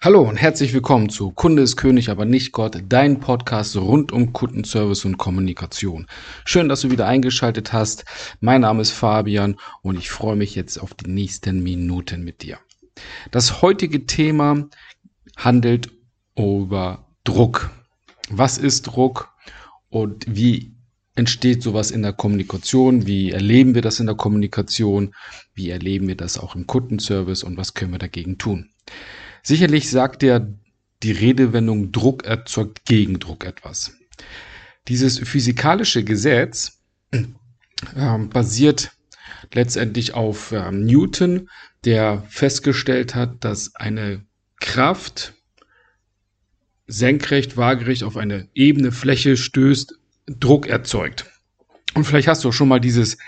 Hallo 0.00 0.22
und 0.22 0.36
herzlich 0.36 0.72
willkommen 0.74 1.08
zu 1.08 1.32
Kunde 1.32 1.62
ist 1.62 1.74
König, 1.74 2.08
aber 2.08 2.24
nicht 2.24 2.52
Gott, 2.52 2.80
dein 2.88 3.18
Podcast 3.18 3.76
rund 3.76 4.12
um 4.12 4.32
Kundenservice 4.32 5.04
und 5.04 5.18
Kommunikation. 5.18 6.06
Schön, 6.44 6.68
dass 6.68 6.82
du 6.82 6.92
wieder 6.92 7.08
eingeschaltet 7.08 7.72
hast. 7.72 8.04
Mein 8.38 8.60
Name 8.60 8.80
ist 8.80 8.92
Fabian 8.92 9.56
und 9.82 9.98
ich 9.98 10.08
freue 10.08 10.36
mich 10.36 10.54
jetzt 10.54 10.78
auf 10.78 10.94
die 10.94 11.10
nächsten 11.10 11.64
Minuten 11.64 12.22
mit 12.22 12.42
dir. 12.42 12.60
Das 13.32 13.60
heutige 13.60 14.06
Thema 14.06 14.68
handelt 15.36 15.90
über 16.36 17.08
Druck. 17.24 17.72
Was 18.30 18.56
ist 18.56 18.82
Druck 18.82 19.34
und 19.88 20.26
wie 20.28 20.76
entsteht 21.16 21.60
sowas 21.60 21.90
in 21.90 22.02
der 22.02 22.12
Kommunikation? 22.12 23.08
Wie 23.08 23.32
erleben 23.32 23.74
wir 23.74 23.82
das 23.82 23.98
in 23.98 24.06
der 24.06 24.14
Kommunikation? 24.14 25.12
Wie 25.54 25.70
erleben 25.70 26.06
wir 26.06 26.16
das 26.16 26.38
auch 26.38 26.54
im 26.54 26.68
Kundenservice 26.68 27.42
und 27.42 27.56
was 27.56 27.74
können 27.74 27.90
wir 27.90 27.98
dagegen 27.98 28.38
tun? 28.38 28.70
Sicherlich 29.42 29.90
sagt 29.90 30.22
er 30.22 30.52
die 31.02 31.12
Redewendung 31.12 31.92
Druck 31.92 32.24
erzeugt 32.24 32.84
Gegendruck 32.84 33.44
etwas. 33.44 33.96
Dieses 34.88 35.18
physikalische 35.18 36.02
Gesetz 36.02 36.80
äh, 37.12 38.18
basiert 38.30 38.92
letztendlich 39.52 40.14
auf 40.14 40.52
äh, 40.52 40.72
Newton, 40.72 41.48
der 41.84 42.24
festgestellt 42.28 43.14
hat, 43.14 43.44
dass 43.44 43.74
eine 43.76 44.24
Kraft 44.60 45.34
senkrecht, 46.86 47.56
waagerecht 47.56 48.02
auf 48.02 48.16
eine 48.16 48.48
ebene 48.54 48.92
Fläche 48.92 49.36
stößt, 49.36 49.94
Druck 50.26 50.66
erzeugt. 50.66 51.26
Und 51.94 52.04
vielleicht 52.04 52.28
hast 52.28 52.44
du 52.44 52.48
auch 52.48 52.52
schon 52.52 52.68
mal 52.68 52.80
dieses 52.80 53.18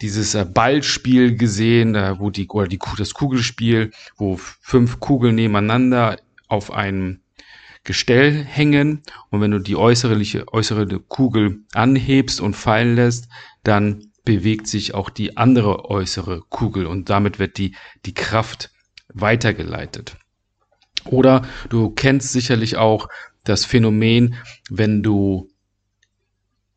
dieses 0.00 0.34
äh, 0.34 0.44
Ballspiel 0.44 1.36
gesehen, 1.36 1.94
äh, 1.94 2.18
wo 2.18 2.30
die, 2.30 2.48
oder 2.48 2.68
die, 2.68 2.78
das 2.96 3.14
Kugelspiel, 3.14 3.90
wo 4.16 4.36
fünf 4.36 5.00
Kugeln 5.00 5.34
nebeneinander 5.34 6.18
auf 6.48 6.72
einem 6.72 7.20
Gestell 7.84 8.44
hängen 8.44 9.02
und 9.30 9.40
wenn 9.40 9.50
du 9.50 9.60
die 9.60 9.76
äußere, 9.76 10.20
äußere 10.52 11.00
Kugel 11.00 11.60
anhebst 11.72 12.40
und 12.40 12.54
fallen 12.54 12.96
lässt, 12.96 13.28
dann 13.62 14.12
bewegt 14.24 14.66
sich 14.66 14.92
auch 14.92 15.08
die 15.08 15.38
andere 15.38 15.88
äußere 15.88 16.42
Kugel 16.50 16.86
und 16.86 17.08
damit 17.08 17.38
wird 17.38 17.56
die, 17.56 17.74
die 18.04 18.12
Kraft 18.12 18.70
weitergeleitet. 19.08 20.16
Oder 21.06 21.46
du 21.70 21.90
kennst 21.90 22.32
sicherlich 22.32 22.76
auch 22.76 23.08
das 23.44 23.64
Phänomen, 23.64 24.34
wenn 24.68 25.02
du 25.02 25.48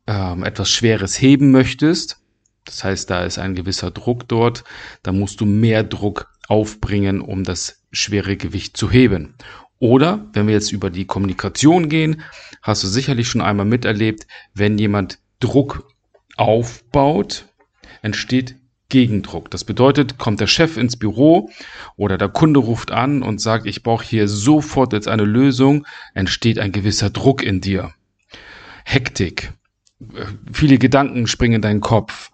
ähm, 0.06 0.44
etwas 0.44 0.70
Schweres 0.70 1.20
heben 1.20 1.50
möchtest 1.50 2.21
das 2.64 2.84
heißt, 2.84 3.10
da 3.10 3.24
ist 3.24 3.38
ein 3.38 3.54
gewisser 3.54 3.90
Druck 3.90 4.28
dort. 4.28 4.64
Da 5.02 5.12
musst 5.12 5.40
du 5.40 5.46
mehr 5.46 5.82
Druck 5.82 6.28
aufbringen, 6.48 7.20
um 7.20 7.44
das 7.44 7.82
schwere 7.92 8.36
Gewicht 8.36 8.76
zu 8.76 8.90
heben. 8.90 9.34
Oder, 9.78 10.26
wenn 10.32 10.46
wir 10.46 10.54
jetzt 10.54 10.72
über 10.72 10.90
die 10.90 11.06
Kommunikation 11.06 11.88
gehen, 11.88 12.22
hast 12.62 12.84
du 12.84 12.86
sicherlich 12.86 13.28
schon 13.28 13.40
einmal 13.40 13.66
miterlebt, 13.66 14.26
wenn 14.54 14.78
jemand 14.78 15.18
Druck 15.40 15.88
aufbaut, 16.36 17.46
entsteht 18.00 18.56
Gegendruck. 18.88 19.50
Das 19.50 19.64
bedeutet, 19.64 20.18
kommt 20.18 20.40
der 20.40 20.46
Chef 20.46 20.76
ins 20.76 20.96
Büro 20.96 21.50
oder 21.96 22.18
der 22.18 22.28
Kunde 22.28 22.60
ruft 22.60 22.90
an 22.90 23.22
und 23.22 23.40
sagt, 23.40 23.66
ich 23.66 23.82
brauche 23.82 24.04
hier 24.04 24.28
sofort 24.28 24.92
jetzt 24.92 25.08
eine 25.08 25.24
Lösung, 25.24 25.86
entsteht 26.14 26.58
ein 26.58 26.72
gewisser 26.72 27.10
Druck 27.10 27.42
in 27.42 27.60
dir. 27.60 27.92
Hektik. 28.84 29.52
Viele 30.52 30.78
Gedanken 30.78 31.26
springen 31.26 31.54
in 31.54 31.62
deinen 31.62 31.80
Kopf. 31.80 32.30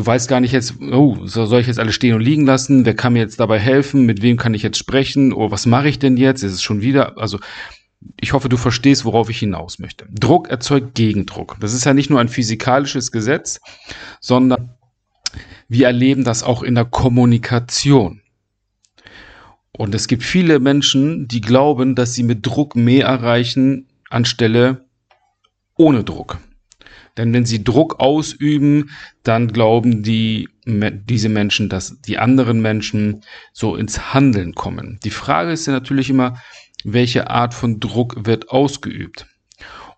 Du 0.00 0.06
weißt 0.06 0.30
gar 0.30 0.40
nicht 0.40 0.52
jetzt, 0.52 0.80
oh, 0.80 1.26
soll 1.26 1.60
ich 1.60 1.66
jetzt 1.66 1.78
alles 1.78 1.94
stehen 1.94 2.14
und 2.14 2.22
liegen 2.22 2.46
lassen? 2.46 2.86
Wer 2.86 2.96
kann 2.96 3.12
mir 3.12 3.18
jetzt 3.18 3.38
dabei 3.38 3.58
helfen? 3.58 4.06
Mit 4.06 4.22
wem 4.22 4.38
kann 4.38 4.54
ich 4.54 4.62
jetzt 4.62 4.78
sprechen? 4.78 5.30
Oh, 5.34 5.50
was 5.50 5.66
mache 5.66 5.90
ich 5.90 5.98
denn 5.98 6.16
jetzt? 6.16 6.42
Ist 6.42 6.54
es 6.54 6.62
schon 6.62 6.80
wieder? 6.80 7.18
Also, 7.18 7.38
ich 8.18 8.32
hoffe, 8.32 8.48
du 8.48 8.56
verstehst, 8.56 9.04
worauf 9.04 9.28
ich 9.28 9.40
hinaus 9.40 9.78
möchte. 9.78 10.06
Druck 10.10 10.48
erzeugt 10.48 10.94
Gegendruck. 10.94 11.58
Das 11.60 11.74
ist 11.74 11.84
ja 11.84 11.92
nicht 11.92 12.08
nur 12.08 12.18
ein 12.18 12.30
physikalisches 12.30 13.12
Gesetz, 13.12 13.60
sondern 14.20 14.70
wir 15.68 15.88
erleben 15.88 16.24
das 16.24 16.44
auch 16.44 16.62
in 16.62 16.76
der 16.76 16.86
Kommunikation. 16.86 18.22
Und 19.70 19.94
es 19.94 20.08
gibt 20.08 20.22
viele 20.22 20.60
Menschen, 20.60 21.28
die 21.28 21.42
glauben, 21.42 21.94
dass 21.94 22.14
sie 22.14 22.22
mit 22.22 22.46
Druck 22.46 22.74
mehr 22.74 23.04
erreichen 23.04 23.86
anstelle 24.08 24.86
ohne 25.76 26.04
Druck. 26.04 26.38
Denn 27.20 27.34
wenn 27.34 27.44
sie 27.44 27.62
Druck 27.62 28.00
ausüben, 28.00 28.88
dann 29.24 29.48
glauben 29.48 30.02
die, 30.02 30.48
diese 30.64 31.28
Menschen, 31.28 31.68
dass 31.68 32.00
die 32.00 32.16
anderen 32.16 32.62
Menschen 32.62 33.20
so 33.52 33.76
ins 33.76 34.14
Handeln 34.14 34.54
kommen. 34.54 34.98
Die 35.04 35.10
Frage 35.10 35.52
ist 35.52 35.66
ja 35.66 35.74
natürlich 35.74 36.08
immer, 36.08 36.38
welche 36.82 37.28
Art 37.28 37.52
von 37.52 37.78
Druck 37.78 38.24
wird 38.24 38.48
ausgeübt? 38.48 39.26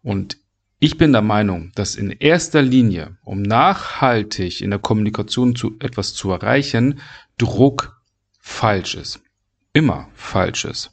Und 0.02 0.36
ich 0.80 0.98
bin 0.98 1.12
der 1.12 1.22
Meinung, 1.22 1.70
dass 1.76 1.94
in 1.94 2.10
erster 2.10 2.60
Linie, 2.60 3.16
um 3.22 3.40
nachhaltig 3.40 4.60
in 4.60 4.70
der 4.70 4.80
Kommunikation 4.80 5.54
zu 5.54 5.76
etwas 5.78 6.14
zu 6.14 6.32
erreichen, 6.32 6.98
Druck 7.38 8.02
falsch 8.40 8.96
ist. 8.96 9.22
Immer 9.72 10.08
falsch 10.14 10.64
ist. 10.64 10.90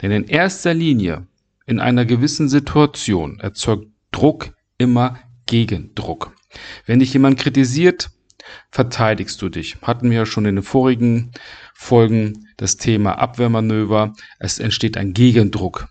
Denn 0.00 0.12
in 0.12 0.28
erster 0.28 0.74
Linie, 0.74 1.26
in 1.66 1.80
einer 1.80 2.04
gewissen 2.04 2.48
Situation, 2.48 3.40
erzeugt 3.40 3.88
Druck 4.12 4.52
immer 4.78 5.18
Gegendruck. 5.52 6.32
Wenn 6.86 7.00
dich 7.00 7.12
jemand 7.12 7.38
kritisiert, 7.38 8.08
verteidigst 8.70 9.42
du 9.42 9.50
dich. 9.50 9.76
Hatten 9.82 10.08
wir 10.08 10.16
ja 10.16 10.26
schon 10.26 10.46
in 10.46 10.56
den 10.56 10.64
vorigen 10.64 11.32
Folgen 11.74 12.48
das 12.56 12.78
Thema 12.78 13.18
Abwehrmanöver. 13.18 14.14
Es 14.38 14.58
entsteht 14.58 14.96
ein 14.96 15.12
Gegendruck. 15.12 15.88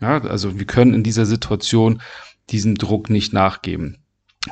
Ja, 0.00 0.20
also 0.22 0.58
wir 0.58 0.66
können 0.66 0.94
in 0.94 1.04
dieser 1.04 1.26
Situation 1.26 2.02
diesem 2.50 2.74
Druck 2.74 3.08
nicht 3.08 3.32
nachgeben. 3.32 3.98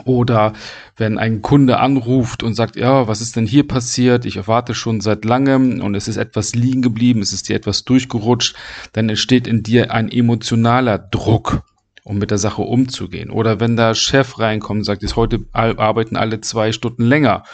Oder 0.04 0.52
wenn 0.96 1.18
ein 1.18 1.42
Kunde 1.42 1.80
anruft 1.80 2.44
und 2.44 2.54
sagt, 2.54 2.76
ja, 2.76 3.08
was 3.08 3.20
ist 3.20 3.34
denn 3.34 3.46
hier 3.46 3.66
passiert? 3.66 4.24
Ich 4.24 4.36
erwarte 4.36 4.76
schon 4.76 5.00
seit 5.00 5.24
langem 5.24 5.80
und 5.82 5.96
es 5.96 6.06
ist 6.06 6.18
etwas 6.18 6.54
liegen 6.54 6.82
geblieben, 6.82 7.20
es 7.20 7.32
ist 7.32 7.48
dir 7.48 7.56
etwas 7.56 7.82
durchgerutscht, 7.82 8.54
dann 8.92 9.08
entsteht 9.08 9.48
in 9.48 9.64
dir 9.64 9.90
ein 9.90 10.08
emotionaler 10.08 10.98
Druck 10.98 11.64
um 12.04 12.18
mit 12.18 12.30
der 12.30 12.38
Sache 12.38 12.62
umzugehen. 12.62 13.30
Oder 13.30 13.60
wenn 13.60 13.76
der 13.76 13.94
Chef 13.94 14.38
reinkommt 14.38 14.80
und 14.80 14.84
sagt, 14.84 15.02
jetzt 15.02 15.16
heute 15.16 15.44
arbeiten 15.52 16.16
alle 16.16 16.40
zwei 16.40 16.72
Stunden 16.72 17.04
länger, 17.04 17.44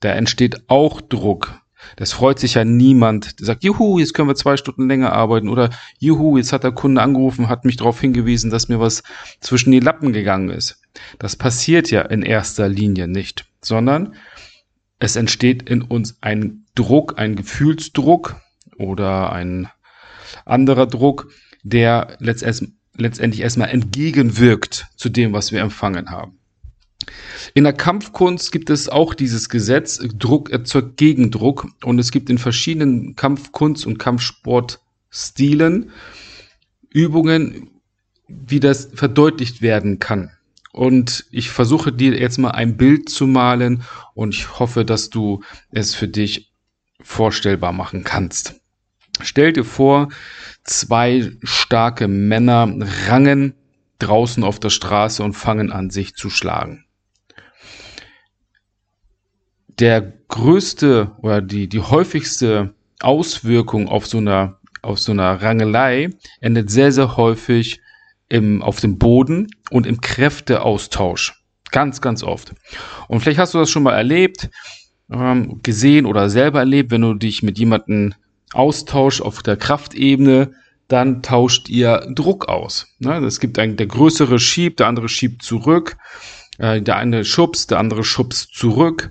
da 0.00 0.10
entsteht 0.10 0.68
auch 0.68 1.00
Druck. 1.00 1.60
Das 1.96 2.12
freut 2.12 2.38
sich 2.38 2.54
ja 2.54 2.64
niemand. 2.64 3.38
Der 3.38 3.46
sagt, 3.46 3.64
juhu, 3.64 3.98
jetzt 3.98 4.14
können 4.14 4.28
wir 4.28 4.34
zwei 4.34 4.56
Stunden 4.56 4.88
länger 4.88 5.12
arbeiten. 5.12 5.48
Oder 5.48 5.70
juhu, 5.98 6.36
jetzt 6.36 6.52
hat 6.52 6.64
der 6.64 6.72
Kunde 6.72 7.02
angerufen, 7.02 7.48
hat 7.48 7.64
mich 7.64 7.76
darauf 7.76 8.00
hingewiesen, 8.00 8.50
dass 8.50 8.68
mir 8.68 8.80
was 8.80 9.02
zwischen 9.40 9.70
die 9.70 9.80
Lappen 9.80 10.12
gegangen 10.12 10.50
ist. 10.50 10.80
Das 11.18 11.36
passiert 11.36 11.90
ja 11.90 12.02
in 12.02 12.22
erster 12.22 12.68
Linie 12.68 13.08
nicht, 13.08 13.46
sondern 13.60 14.14
es 14.98 15.16
entsteht 15.16 15.68
in 15.68 15.82
uns 15.82 16.18
ein 16.20 16.64
Druck, 16.74 17.18
ein 17.18 17.36
Gefühlsdruck 17.36 18.36
oder 18.78 19.32
ein 19.32 19.68
anderer 20.44 20.86
Druck, 20.86 21.30
der 21.62 22.16
letztendlich 22.18 22.72
letztendlich 22.98 23.42
erstmal 23.42 23.70
entgegenwirkt 23.70 24.88
zu 24.96 25.08
dem, 25.08 25.32
was 25.32 25.52
wir 25.52 25.60
empfangen 25.60 26.10
haben. 26.10 26.38
In 27.54 27.64
der 27.64 27.72
Kampfkunst 27.72 28.52
gibt 28.52 28.70
es 28.70 28.88
auch 28.88 29.14
dieses 29.14 29.48
Gesetz, 29.48 29.98
Druck 30.18 30.50
erzeugt 30.50 30.96
Gegendruck 30.96 31.68
und 31.82 31.98
es 31.98 32.10
gibt 32.10 32.28
in 32.28 32.38
verschiedenen 32.38 33.16
Kampfkunst- 33.16 33.86
und 33.86 33.98
Kampfsportstilen 33.98 35.90
Übungen, 36.90 37.70
wie 38.26 38.60
das 38.60 38.90
verdeutlicht 38.92 39.62
werden 39.62 39.98
kann. 39.98 40.32
Und 40.72 41.26
ich 41.30 41.50
versuche 41.50 41.92
dir 41.92 42.18
jetzt 42.18 42.38
mal 42.38 42.50
ein 42.50 42.76
Bild 42.76 43.08
zu 43.08 43.26
malen 43.26 43.82
und 44.14 44.34
ich 44.34 44.58
hoffe, 44.58 44.84
dass 44.84 45.08
du 45.10 45.42
es 45.70 45.94
für 45.94 46.08
dich 46.08 46.52
vorstellbar 47.00 47.72
machen 47.72 48.04
kannst. 48.04 48.60
Stell 49.22 49.52
dir 49.52 49.64
vor, 49.64 50.08
zwei 50.64 51.32
starke 51.42 52.08
Männer 52.08 52.72
rangen 53.08 53.54
draußen 53.98 54.44
auf 54.44 54.60
der 54.60 54.70
Straße 54.70 55.22
und 55.22 55.34
fangen 55.34 55.72
an, 55.72 55.90
sich 55.90 56.14
zu 56.14 56.30
schlagen. 56.30 56.84
Der 59.68 60.12
größte 60.28 61.12
oder 61.22 61.40
die, 61.40 61.68
die 61.68 61.80
häufigste 61.80 62.74
Auswirkung 63.00 63.88
auf 63.88 64.06
so 64.06 64.18
einer, 64.18 64.58
auf 64.82 64.98
so 64.98 65.12
einer 65.12 65.40
Rangelei 65.40 66.10
endet 66.40 66.70
sehr, 66.70 66.92
sehr 66.92 67.16
häufig 67.16 67.80
im, 68.28 68.62
auf 68.62 68.80
dem 68.80 68.98
Boden 68.98 69.48
und 69.70 69.86
im 69.86 70.00
Kräfteaustausch. 70.00 71.42
Ganz, 71.70 72.00
ganz 72.00 72.22
oft. 72.22 72.54
Und 73.08 73.20
vielleicht 73.20 73.38
hast 73.38 73.54
du 73.54 73.58
das 73.58 73.70
schon 73.70 73.82
mal 73.82 73.94
erlebt, 73.94 74.48
ähm, 75.10 75.60
gesehen 75.62 76.06
oder 76.06 76.28
selber 76.30 76.60
erlebt, 76.60 76.90
wenn 76.90 77.02
du 77.02 77.14
dich 77.14 77.42
mit 77.42 77.58
jemandem 77.58 78.14
Austausch 78.52 79.20
auf 79.20 79.42
der 79.42 79.56
Kraftebene, 79.56 80.52
dann 80.88 81.22
tauscht 81.22 81.68
ihr 81.68 82.06
Druck 82.14 82.48
aus. 82.48 82.94
Ne? 82.98 83.18
Es 83.18 83.40
gibt 83.40 83.58
einen, 83.58 83.76
der 83.76 83.86
größere 83.86 84.38
schiebt, 84.38 84.80
der 84.80 84.86
andere 84.86 85.08
schiebt 85.08 85.42
zurück, 85.42 85.96
äh, 86.58 86.80
der 86.80 86.96
eine 86.96 87.24
schubst, 87.24 87.70
der 87.70 87.78
andere 87.78 88.04
schubst 88.04 88.54
zurück. 88.54 89.10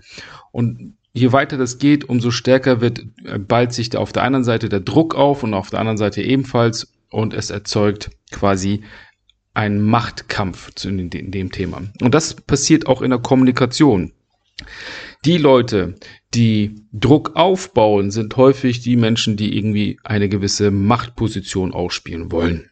Und 0.51 0.97
je 1.13 1.31
weiter 1.31 1.57
das 1.57 1.77
geht, 1.77 2.09
umso 2.09 2.31
stärker 2.31 2.81
wird, 2.81 3.05
äh, 3.25 3.37
ballt 3.37 3.73
sich 3.73 3.95
auf 3.95 4.11
der 4.11 4.23
einen 4.23 4.43
Seite 4.43 4.69
der 4.69 4.79
Druck 4.79 5.15
auf 5.15 5.43
und 5.43 5.53
auf 5.53 5.69
der 5.69 5.79
anderen 5.79 5.97
Seite 5.97 6.21
ebenfalls 6.21 6.91
und 7.09 7.33
es 7.33 7.51
erzeugt 7.51 8.09
quasi 8.31 8.83
einen 9.53 9.81
Machtkampf 9.81 10.69
in 10.85 11.09
dem 11.09 11.51
Thema. 11.51 11.81
Und 12.01 12.13
das 12.13 12.35
passiert 12.35 12.85
auch 12.85 13.01
in 13.01 13.09
der 13.09 13.19
Kommunikation. 13.19 14.13
Die 15.25 15.37
Leute, 15.37 15.95
die 16.33 16.75
Druck 16.91 17.35
aufbauen, 17.35 18.11
sind 18.11 18.35
häufig 18.35 18.81
die 18.81 18.97
Menschen, 18.97 19.37
die 19.37 19.57
irgendwie 19.57 19.99
eine 20.03 20.29
gewisse 20.29 20.71
Machtposition 20.71 21.73
ausspielen 21.73 22.31
wollen. 22.31 22.69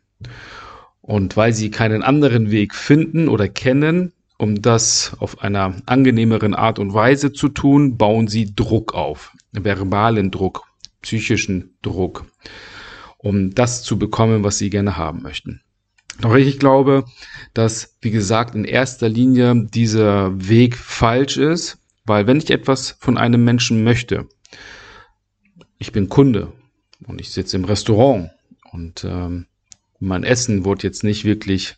Und 1.01 1.37
weil 1.37 1.53
sie 1.53 1.71
keinen 1.71 2.03
anderen 2.03 2.51
Weg 2.51 2.75
finden 2.75 3.27
oder 3.27 3.47
kennen, 3.47 4.11
um 4.37 4.61
das 4.61 5.15
auf 5.19 5.41
einer 5.41 5.75
angenehmeren 5.85 6.53
Art 6.53 6.79
und 6.79 6.93
Weise 6.93 7.31
zu 7.31 7.47
tun, 7.49 7.97
bauen 7.97 8.27
sie 8.27 8.53
Druck 8.53 8.93
auf. 8.93 9.31
Verbalen 9.51 10.31
Druck, 10.31 10.63
psychischen 11.01 11.75
Druck, 11.81 12.25
um 13.17 13.55
das 13.55 13.83
zu 13.83 13.97
bekommen, 13.97 14.43
was 14.43 14.57
sie 14.57 14.69
gerne 14.69 14.97
haben 14.97 15.21
möchten. 15.21 15.61
Doch 16.21 16.35
ich 16.35 16.59
glaube, 16.59 17.05
dass, 17.53 17.97
wie 18.01 18.11
gesagt, 18.11 18.55
in 18.55 18.65
erster 18.65 19.09
Linie 19.09 19.67
dieser 19.73 20.31
Weg 20.49 20.75
falsch 20.75 21.37
ist, 21.37 21.77
weil 22.05 22.27
wenn 22.27 22.37
ich 22.37 22.51
etwas 22.51 22.91
von 22.99 23.17
einem 23.17 23.43
Menschen 23.43 23.83
möchte, 23.83 24.27
ich 25.77 25.91
bin 25.91 26.09
Kunde 26.09 26.53
und 27.07 27.19
ich 27.19 27.31
sitze 27.31 27.57
im 27.57 27.65
Restaurant 27.65 28.31
und 28.71 29.03
ähm, 29.03 29.47
mein 29.99 30.23
Essen 30.23 30.65
wurde 30.65 30.83
jetzt 30.83 31.03
nicht 31.03 31.25
wirklich 31.25 31.75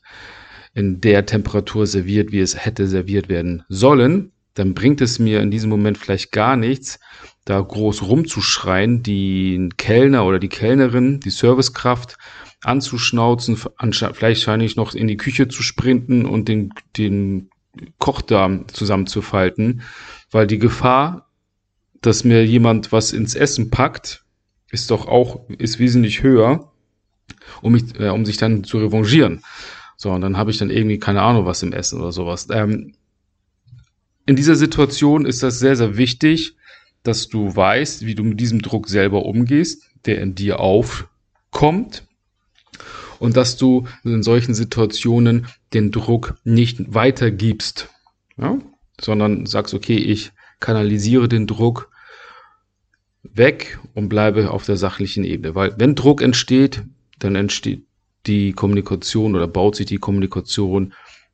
in 0.73 1.01
der 1.01 1.25
Temperatur 1.25 1.87
serviert, 1.87 2.31
wie 2.31 2.39
es 2.39 2.63
hätte 2.65 2.87
serviert 2.87 3.29
werden 3.29 3.63
sollen, 3.69 4.31
dann 4.53 4.73
bringt 4.73 5.01
es 5.01 5.19
mir 5.19 5.41
in 5.41 5.51
diesem 5.51 5.69
Moment 5.69 5.97
vielleicht 5.97 6.31
gar 6.31 6.55
nichts, 6.55 6.99
da 7.45 7.59
groß 7.59 8.03
rumzuschreien, 8.03 9.03
die 9.03 9.69
Kellner 9.77 10.25
oder 10.25 10.39
die 10.39 10.49
Kellnerin, 10.49 11.19
die 11.19 11.29
Servicekraft 11.29 12.17
anzuschnauzen, 12.61 13.57
vielleicht 14.13 14.41
scheine 14.41 14.65
ich 14.65 14.75
noch 14.75 14.93
in 14.93 15.07
die 15.07 15.17
Küche 15.17 15.47
zu 15.47 15.61
sprinten 15.63 16.25
und 16.25 16.47
den, 16.47 16.73
den 16.97 17.49
Kochdarm 17.99 18.67
zusammenzufalten, 18.67 19.81
weil 20.31 20.47
die 20.47 20.59
Gefahr, 20.59 21.29
dass 22.01 22.23
mir 22.23 22.45
jemand 22.45 22.91
was 22.91 23.13
ins 23.13 23.35
Essen 23.35 23.69
packt, 23.69 24.23
ist 24.69 24.91
doch 24.91 25.07
auch, 25.07 25.49
ist 25.49 25.79
wesentlich 25.79 26.23
höher, 26.23 26.71
um 27.61 27.73
mich, 27.73 27.99
äh, 27.99 28.09
um 28.09 28.25
sich 28.25 28.37
dann 28.37 28.63
zu 28.63 28.77
revanchieren. 28.77 29.43
So, 29.95 30.11
und 30.11 30.21
dann 30.21 30.37
habe 30.37 30.51
ich 30.51 30.57
dann 30.57 30.69
irgendwie 30.69 30.99
keine 30.99 31.21
Ahnung 31.21 31.45
was 31.45 31.63
im 31.63 31.73
Essen 31.73 31.99
oder 31.99 32.11
sowas. 32.11 32.47
Ähm, 32.51 32.93
in 34.25 34.35
dieser 34.35 34.55
Situation 34.55 35.25
ist 35.25 35.41
das 35.41 35.59
sehr, 35.59 35.75
sehr 35.75 35.97
wichtig, 35.97 36.55
dass 37.03 37.29
du 37.29 37.55
weißt, 37.55 38.05
wie 38.05 38.15
du 38.15 38.23
mit 38.23 38.39
diesem 38.39 38.61
Druck 38.61 38.89
selber 38.89 39.25
umgehst, 39.25 39.89
der 40.05 40.21
in 40.21 40.35
dir 40.35 40.59
aufkommt. 40.59 42.03
Und 43.19 43.35
dass 43.35 43.57
du 43.57 43.87
in 44.03 44.21
solchen 44.21 44.53
Situationen 44.53 45.47
den 45.73 45.91
Druck 45.91 46.35
nicht 46.43 46.93
weitergibst, 46.93 47.89
ja? 48.37 48.59
Sondern 48.99 49.45
sagst, 49.45 49.73
okay, 49.73 49.97
ich 49.97 50.31
kanalisiere 50.59 51.27
den 51.27 51.47
Druck 51.47 51.89
weg 53.23 53.79
und 53.93 54.09
bleibe 54.09 54.51
auf 54.51 54.65
der 54.65 54.77
sachlichen 54.77 55.23
Ebene. 55.23 55.55
Weil 55.55 55.75
wenn 55.77 55.95
Druck 55.95 56.21
entsteht, 56.21 56.83
dann 57.19 57.35
entsteht 57.35 57.83
die 58.25 58.53
Kommunikation 58.53 59.35
oder 59.35 59.47
baut 59.47 59.75
sich 59.75 59.85
die 59.85 59.97
Kommunikation 59.97 60.93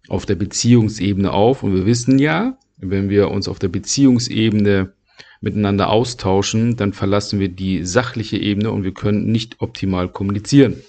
auf 0.10 0.25
der 0.25 0.36
Beziehungsebene 0.36 1.31
auf. 1.31 1.63
Und 1.63 1.74
wir 1.74 1.86
wissen 1.86 2.19
ja, 2.19 2.57
wenn 2.77 3.10
wir 3.10 3.31
uns 3.31 3.48
auf 3.48 3.60
der 3.60 3.69
Beziehungsebene 3.69 4.94
miteinander 5.42 5.89
austauschen, 5.89 6.77
dann 6.77 6.94
verlassen 6.94 7.39
wir 7.39 7.50
die 7.50 7.86
sachliche 7.86 8.38
Ebene 8.38 8.71
und 8.71 8.83
wir 8.83 8.94
können 8.94 9.31
nicht 9.31 9.60
optimal 9.60 10.10
kommunizieren. 10.10 10.81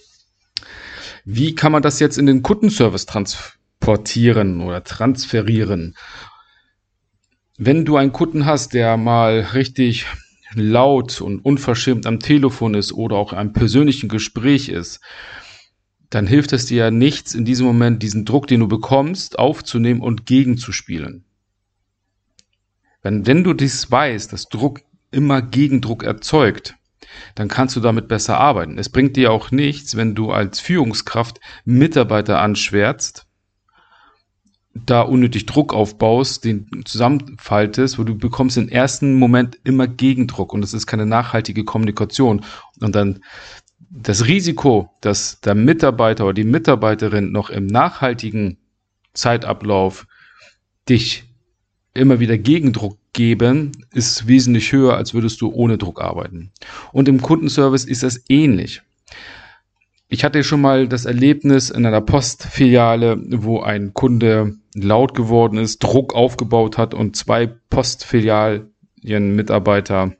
Wie 1.24 1.54
kann 1.54 1.72
man 1.72 1.82
das 1.82 2.00
jetzt 2.00 2.18
in 2.18 2.26
den 2.26 2.42
Kundenservice 2.42 3.06
transportieren 3.06 4.60
oder 4.60 4.84
transferieren? 4.84 5.96
Wenn 7.56 7.84
du 7.84 7.96
einen 7.96 8.12
Kunden 8.12 8.46
hast, 8.46 8.74
der 8.74 8.96
mal 8.96 9.40
richtig 9.54 10.06
laut 10.54 11.20
und 11.20 11.44
unverschämt 11.44 12.04
am 12.06 12.18
Telefon 12.18 12.74
ist 12.74 12.92
oder 12.92 13.16
auch 13.16 13.32
in 13.32 13.38
einem 13.38 13.52
persönlichen 13.52 14.08
Gespräch 14.08 14.68
ist, 14.68 15.00
dann 16.10 16.26
hilft 16.26 16.52
es 16.52 16.66
dir 16.66 16.84
ja 16.84 16.90
nichts, 16.90 17.34
in 17.34 17.44
diesem 17.44 17.66
Moment 17.66 18.02
diesen 18.02 18.24
Druck, 18.24 18.46
den 18.46 18.60
du 18.60 18.68
bekommst, 18.68 19.38
aufzunehmen 19.38 20.00
und 20.00 20.26
gegenzuspielen. 20.26 21.24
Wenn, 23.02 23.26
wenn 23.26 23.44
du 23.44 23.52
dies 23.52 23.90
weißt, 23.90 24.32
dass 24.32 24.48
Druck 24.48 24.80
immer 25.10 25.42
Gegendruck 25.42 26.02
erzeugt, 26.02 26.74
dann 27.34 27.48
kannst 27.48 27.76
du 27.76 27.80
damit 27.80 28.08
besser 28.08 28.38
arbeiten. 28.38 28.78
Es 28.78 28.88
bringt 28.88 29.16
dir 29.16 29.30
auch 29.30 29.50
nichts, 29.50 29.96
wenn 29.96 30.14
du 30.14 30.32
als 30.32 30.58
Führungskraft 30.58 31.40
Mitarbeiter 31.64 32.40
anschwärzt, 32.40 33.23
da 34.74 35.02
unnötig 35.02 35.46
Druck 35.46 35.72
aufbaust, 35.72 36.44
den 36.44 36.66
zusammenfaltest, 36.84 37.98
wo 37.98 38.04
du 38.04 38.16
bekommst 38.16 38.56
im 38.56 38.68
ersten 38.68 39.14
Moment 39.14 39.58
immer 39.64 39.86
Gegendruck 39.86 40.52
und 40.52 40.60
das 40.60 40.74
ist 40.74 40.86
keine 40.86 41.06
nachhaltige 41.06 41.64
Kommunikation. 41.64 42.44
Und 42.80 42.94
dann 42.94 43.20
das 43.90 44.26
Risiko, 44.26 44.90
dass 45.00 45.40
der 45.40 45.54
Mitarbeiter 45.54 46.24
oder 46.24 46.34
die 46.34 46.44
Mitarbeiterin 46.44 47.30
noch 47.30 47.50
im 47.50 47.66
nachhaltigen 47.66 48.58
Zeitablauf 49.12 50.06
dich 50.88 51.24
immer 51.94 52.18
wieder 52.18 52.36
Gegendruck 52.36 52.98
geben, 53.12 53.70
ist 53.92 54.26
wesentlich 54.26 54.72
höher, 54.72 54.96
als 54.96 55.14
würdest 55.14 55.40
du 55.40 55.52
ohne 55.52 55.78
Druck 55.78 56.00
arbeiten. 56.00 56.50
Und 56.92 57.08
im 57.08 57.22
Kundenservice 57.22 57.84
ist 57.84 58.02
das 58.02 58.20
ähnlich. 58.28 58.82
Ich 60.14 60.22
hatte 60.22 60.44
schon 60.44 60.60
mal 60.60 60.86
das 60.86 61.06
Erlebnis 61.06 61.70
in 61.70 61.84
einer 61.84 62.00
Postfiliale, 62.00 63.20
wo 63.30 63.62
ein 63.62 63.94
Kunde 63.94 64.54
laut 64.72 65.12
geworden 65.12 65.58
ist, 65.58 65.80
Druck 65.80 66.14
aufgebaut 66.14 66.78
hat 66.78 66.94
und 66.94 67.16
zwei 67.16 67.48
Postfilialen 67.48 68.70
Mitarbeiter 69.02 70.12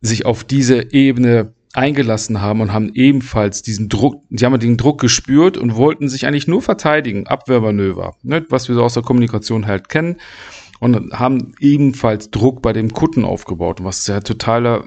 sich 0.00 0.24
auf 0.24 0.44
diese 0.44 0.92
Ebene 0.92 1.52
eingelassen 1.72 2.40
haben 2.42 2.60
und 2.60 2.72
haben 2.72 2.92
ebenfalls 2.94 3.62
diesen 3.62 3.88
Druck, 3.88 4.22
die 4.30 4.44
haben 4.44 4.56
den 4.60 4.76
Druck 4.76 5.00
gespürt 5.00 5.56
und 5.56 5.74
wollten 5.74 6.08
sich 6.08 6.24
eigentlich 6.24 6.46
nur 6.46 6.62
verteidigen, 6.62 7.26
Abwehrmanöver, 7.26 8.14
ne, 8.22 8.46
was 8.50 8.68
wir 8.68 8.76
so 8.76 8.84
aus 8.84 8.94
der 8.94 9.02
Kommunikation 9.02 9.66
halt 9.66 9.88
kennen 9.88 10.18
und 10.78 11.12
haben 11.12 11.54
ebenfalls 11.58 12.30
Druck 12.30 12.62
bei 12.62 12.72
dem 12.72 12.92
Kunden 12.92 13.24
aufgebaut, 13.24 13.82
was 13.82 14.06
ja 14.06 14.20
totaler 14.20 14.86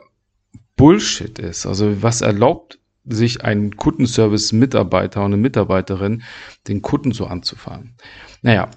Bullshit 0.77 1.37
ist. 1.37 1.65
Also 1.65 2.01
was 2.01 2.21
erlaubt 2.21 2.79
sich 3.07 3.43
ein 3.43 3.75
Kundenservice-Mitarbeiter 3.75 5.21
und 5.21 5.33
eine 5.33 5.37
Mitarbeiterin, 5.37 6.23
den 6.67 6.81
Kunden 6.81 7.11
so 7.11 7.25
anzufahren? 7.25 7.95
Naja, 8.41 8.69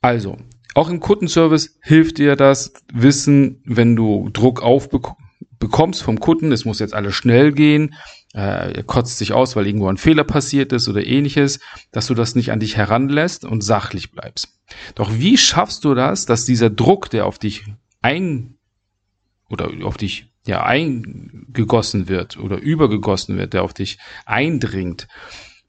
also 0.00 0.38
auch 0.74 0.88
im 0.88 1.00
Kundenservice 1.00 1.78
hilft 1.82 2.18
dir 2.18 2.36
das 2.36 2.72
Wissen, 2.92 3.62
wenn 3.64 3.96
du 3.96 4.28
Druck 4.30 4.62
aufbekommst 4.62 5.24
bekommst 5.58 6.02
vom 6.02 6.20
Kunden, 6.20 6.52
es 6.52 6.66
muss 6.66 6.78
jetzt 6.78 6.92
alles 6.92 7.14
schnell 7.14 7.52
gehen, 7.52 7.94
äh, 8.34 8.74
er 8.74 8.82
kotzt 8.82 9.16
sich 9.16 9.32
aus, 9.32 9.56
weil 9.56 9.66
irgendwo 9.66 9.88
ein 9.88 9.96
Fehler 9.96 10.24
passiert 10.24 10.72
ist 10.72 10.88
oder 10.88 11.06
ähnliches, 11.06 11.60
dass 11.90 12.06
du 12.06 12.14
das 12.14 12.34
nicht 12.34 12.52
an 12.52 12.60
dich 12.60 12.76
heranlässt 12.76 13.44
und 13.44 13.62
sachlich 13.62 14.10
bleibst. 14.10 14.60
Doch 14.94 15.10
wie 15.14 15.38
schaffst 15.38 15.84
du 15.84 15.94
das, 15.94 16.26
dass 16.26 16.44
dieser 16.44 16.68
Druck, 16.68 17.08
der 17.10 17.26
auf 17.26 17.38
dich 17.38 17.64
ein 18.02 18.58
oder 19.48 19.70
auf 19.84 19.96
dich 19.96 20.33
ja 20.46 20.64
eingegossen 20.64 22.08
wird 22.08 22.36
oder 22.38 22.58
übergegossen 22.58 23.36
wird, 23.38 23.54
der 23.54 23.62
auf 23.62 23.74
dich 23.74 23.98
eindringt, 24.26 25.08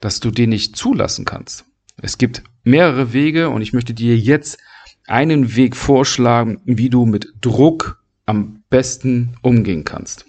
dass 0.00 0.20
du 0.20 0.30
den 0.30 0.50
nicht 0.50 0.76
zulassen 0.76 1.24
kannst? 1.24 1.64
Es 2.00 2.18
gibt 2.18 2.42
mehrere 2.62 3.12
Wege 3.12 3.48
und 3.48 3.62
ich 3.62 3.72
möchte 3.72 3.94
dir 3.94 4.16
jetzt 4.16 4.58
einen 5.06 5.56
Weg 5.56 5.76
vorschlagen, 5.76 6.60
wie 6.64 6.90
du 6.90 7.06
mit 7.06 7.32
Druck 7.40 8.02
am 8.26 8.62
besten 8.70 9.36
umgehen 9.42 9.84
kannst. 9.84 10.26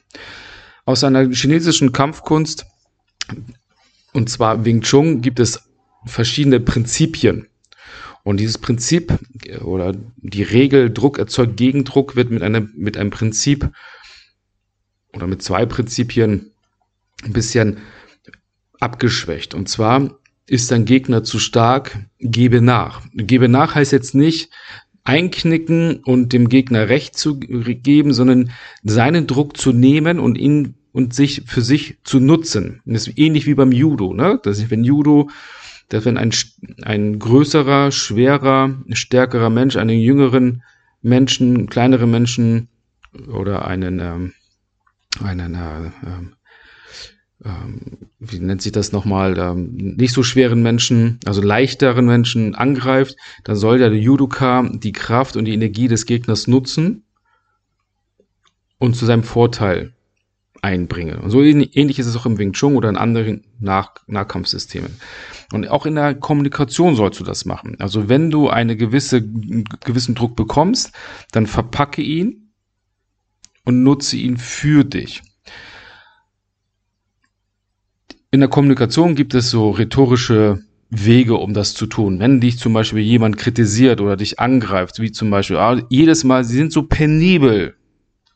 Aus 0.86 1.04
einer 1.04 1.30
chinesischen 1.32 1.92
Kampfkunst, 1.92 2.66
und 4.13 4.30
zwar 4.30 4.63
Wing 4.63 4.82
Chun, 4.82 5.22
gibt 5.22 5.39
es 5.39 5.70
verschiedene 6.06 6.60
Prinzipien. 6.60 7.48
Und 8.24 8.39
dieses 8.39 8.58
Prinzip 8.58 9.13
oder 9.62 9.94
die 10.18 10.44
Regel 10.44 10.92
Druck 10.92 11.18
erzeugt 11.18 11.58
Gegendruck 11.58 12.16
wird 12.16 12.30
mit 12.30 12.44
einem, 12.44 12.72
mit 12.75 12.98
einem 12.98 13.10
Prinzip 13.10 13.70
oder 15.14 15.28
mit 15.28 15.42
zwei 15.42 15.66
Prinzipien 15.66 16.52
ein 17.24 17.34
bisschen 17.34 17.78
abgeschwächt. 18.80 19.54
Und 19.54 19.70
zwar 19.70 20.20
ist 20.46 20.72
dein 20.72 20.86
Gegner 20.86 21.24
zu 21.24 21.40
stark, 21.40 21.98
gebe 22.20 22.62
nach. 22.62 23.02
Gebe 23.14 23.50
nach 23.50 23.76
heißt 23.76 23.92
jetzt 23.92 24.16
nicht, 24.16 24.52
einknicken 25.04 26.04
und 26.04 26.34
dem 26.34 26.50
Gegner 26.50 26.90
Recht 26.90 27.18
zu 27.18 27.40
geben, 27.40 28.14
sondern 28.14 28.52
seinen 28.84 29.26
Druck 29.26 29.58
zu 29.58 29.72
nehmen 29.72 30.20
und 30.20 30.38
ihn 30.38 30.76
und 30.92 31.14
sich 31.14 31.44
für 31.46 31.62
sich 31.62 31.98
zu 32.04 32.20
nutzen. 32.20 32.82
das 32.86 33.08
ist 33.08 33.18
ähnlich 33.18 33.46
wie 33.46 33.54
beim 33.54 33.72
Judo, 33.72 34.14
ne? 34.14 34.40
Das 34.44 34.58
ist, 34.58 34.72
wenn 34.72 34.84
Judo, 34.84 35.30
dass 35.90 36.06
wenn 36.06 36.18
ein, 36.18 36.34
ein 36.82 37.20
größerer, 37.20 37.92
schwerer, 37.92 38.76
stärkerer 38.92 39.50
Mensch 39.50 39.76
einen 39.76 40.00
jüngeren 40.00 40.64
Menschen, 41.02 41.68
kleinere 41.68 42.08
Menschen 42.08 42.68
oder 43.32 43.66
einen, 43.68 44.00
ähm, 44.00 44.34
einen 45.22 45.56
äh, 45.56 45.92
ähm, 47.46 48.10
wie 48.20 48.40
nennt 48.40 48.62
sich 48.62 48.72
das 48.72 48.92
nochmal, 48.92 49.38
ähm, 49.38 49.76
nicht 49.76 50.14
so 50.14 50.24
schweren 50.24 50.64
Menschen, 50.64 51.20
also 51.26 51.42
leichteren 51.42 52.06
Menschen 52.06 52.56
angreift, 52.56 53.16
dann 53.44 53.56
soll 53.56 53.78
der 53.78 53.94
Judoka 53.94 54.68
die 54.74 54.92
Kraft 54.92 55.36
und 55.36 55.46
die 55.46 55.54
Energie 55.54 55.88
des 55.88 56.06
Gegners 56.06 56.48
nutzen 56.48 57.04
und 58.80 58.96
zu 58.96 59.06
seinem 59.06 59.24
Vorteil 59.24 59.94
einbringen. 60.64 61.20
Und 61.20 61.30
so 61.30 61.44
ähnlich 61.44 62.00
ist 62.00 62.08
es 62.08 62.16
auch 62.16 62.26
im 62.26 62.40
Wing 62.40 62.54
Chun 62.54 62.76
oder 62.76 62.90
in 62.90 62.98
anderen 62.98 63.44
Nach 63.60 63.94
Nahkampfsystemen. 64.08 64.98
Und 65.54 65.68
auch 65.68 65.86
in 65.86 65.94
der 65.94 66.16
Kommunikation 66.16 66.96
sollst 66.96 67.20
du 67.20 67.24
das 67.24 67.46
machen. 67.46 67.76
Also 67.80 68.10
wenn 68.10 68.32
du 68.32 68.50
eine 68.50 68.76
gewisse, 68.76 69.22
gewissen 69.22 70.16
Druck 70.16 70.36
bekommst, 70.36 70.92
dann 71.32 71.46
verpacke 71.46 72.02
ihn 72.02 72.47
und 73.68 73.84
nutze 73.84 74.18
ihn 74.18 74.38
für 74.38 74.84
dich 74.84 75.22
in 78.32 78.42
der 78.42 78.50
Kommunikation 78.50 79.16
gibt 79.16 79.34
es 79.34 79.50
so 79.50 79.72
rhetorische 79.72 80.60
Wege, 80.90 81.36
um 81.36 81.54
das 81.54 81.74
zu 81.74 81.86
tun. 81.86 82.20
Wenn 82.20 82.42
dich 82.42 82.60
zum 82.60 82.74
Beispiel 82.74 83.02
jemand 83.02 83.38
kritisiert 83.38 84.02
oder 84.02 84.18
dich 84.18 84.40
angreift, 84.40 85.00
wie 85.00 85.12
zum 85.12 85.30
Beispiel, 85.30 85.58
ah, 85.58 85.82
jedes 85.90 86.24
Mal, 86.24 86.44
sie 86.44 86.58
sind 86.58 86.72
so 86.72 86.84
penibel. 86.84 87.76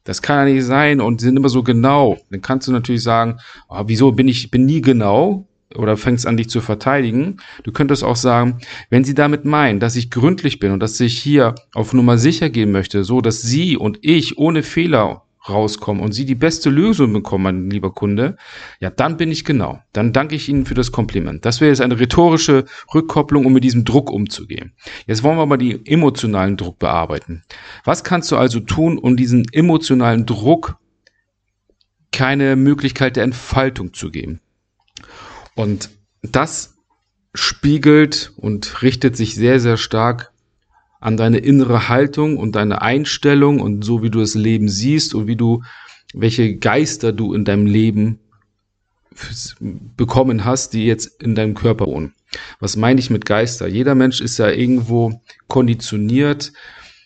Das 0.04 0.22
kann 0.22 0.48
ja 0.48 0.54
nicht 0.54 0.66
sein 0.66 1.02
und 1.02 1.22
sie 1.22 1.28
sind 1.28 1.38
immer 1.38 1.50
so 1.50 1.62
genau. 1.62 2.18
Dann 2.30 2.42
kannst 2.42 2.68
du 2.68 2.72
natürlich 2.72 3.04
sagen, 3.04 3.38
ah, 3.70 3.84
wieso 3.88 4.12
bin 4.12 4.28
ich, 4.28 4.50
bin 4.50 4.66
nie 4.66 4.82
genau? 4.82 5.48
Oder 5.75 5.98
fängst 5.98 6.28
an, 6.28 6.38
dich 6.38 6.50
zu 6.50 6.62
verteidigen. 6.62 7.38
Du 7.63 7.72
könntest 7.72 8.04
auch 8.04 8.16
sagen, 8.16 8.60
wenn 8.90 9.04
sie 9.04 9.13
damit 9.13 9.46
meinen, 9.46 9.80
dass 9.80 9.96
ich 9.96 10.12
gründlich 10.12 10.60
bin 10.60 10.72
und 10.72 10.80
dass 10.80 11.00
ich 11.00 11.18
hier 11.18 11.56
auf 11.74 11.94
Nummer 11.94 12.18
sicher 12.18 12.50
gehen 12.50 12.72
möchte, 12.72 13.04
so 13.04 13.22
dass 13.22 13.42
sie 13.42 13.78
und 13.78 14.00
ich 14.01 14.38
ohne 14.38 14.63
Fehler 14.63 15.24
rauskommen 15.50 16.04
und 16.04 16.12
Sie 16.12 16.25
die 16.25 16.36
beste 16.36 16.70
Lösung 16.70 17.13
bekommen, 17.13 17.44
mein 17.44 17.70
lieber 17.70 17.94
Kunde, 17.94 18.38
ja, 18.80 18.90
dann 18.90 19.18
bin 19.18 19.32
ich 19.32 19.44
genau. 19.46 19.82
Dann 19.94 20.13
danke 20.13 20.36
ich 20.36 20.48
Ihnen 20.50 20.66
für 20.66 20.74
das 20.74 20.92
Kompliment. 20.92 21.46
Das 21.46 21.62
wäre 21.62 21.70
jetzt 21.70 21.82
eine 21.82 22.00
rhetorische 22.00 22.66
Rückkopplung, 22.94 23.46
um 23.46 23.54
mit 23.54 23.63
diesem 23.63 23.84
Druck 23.84 24.12
umzugehen. 24.12 24.74
Jetzt 25.08 25.24
wollen 25.24 25.38
wir 25.38 25.46
mal 25.46 25.58
die 25.58 25.86
emotionalen 25.86 26.58
Druck 26.58 26.80
bearbeiten. 26.80 27.44
Was 27.84 28.04
kannst 28.04 28.32
du 28.32 28.38
also 28.38 28.60
tun, 28.60 28.98
um 28.98 29.18
diesen 29.18 29.46
emotionalen 29.51 30.25
Druck 30.25 30.78
keine 32.12 32.56
Möglichkeit 32.56 33.16
der 33.16 33.24
Entfaltung 33.24 33.94
zu 33.94 34.12
geben? 34.12 34.42
Und 35.62 35.91
das 36.24 36.74
spiegelt 37.36 38.34
und 38.36 38.82
richtet 38.82 39.15
sich 39.15 39.36
sehr, 39.36 39.60
sehr 39.60 39.77
stark 39.77 40.32
an 41.00 41.18
deine 41.18 41.38
innere 41.38 41.88
Haltung 41.88 42.38
und 42.38 42.56
deine 42.56 42.82
Einstellung 42.82 43.60
und 43.60 43.86
so 43.86 44.01
wie 44.01 44.10
du 44.10 44.22
das 44.22 44.34
Leben 44.34 44.70
siehst 44.70 45.13
und 45.13 45.27
wie 45.27 45.36
du, 45.36 45.62
welche 46.15 46.58
Geister 46.58 47.13
du 47.13 47.36
in 47.36 47.46
deinem 47.46 47.68
Leben 47.68 48.18
bekommen 49.98 50.46
hast, 50.46 50.74
die 50.74 50.84
jetzt 50.84 51.22
in 51.22 51.36
deinem 51.36 51.53
Körper 51.53 51.86
wohnen. 51.86 52.15
Was 52.60 52.75
meine 52.75 53.00
ich 53.00 53.12
mit 53.12 53.27
Geister? 53.27 53.68
Jeder 53.68 53.94
Mensch 53.94 54.20
ist 54.20 54.39
ja 54.39 54.50
irgendwo 54.50 55.22
konditioniert, 55.48 56.53